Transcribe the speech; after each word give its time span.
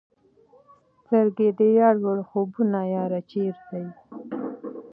سترګي 1.01 1.49
د 1.59 1.61
یار 1.79 1.95
وړه 2.03 2.23
خوبونه 2.29 2.79
یاره 2.95 3.19
چیرته 3.31 3.75
یې؟ 3.83 3.91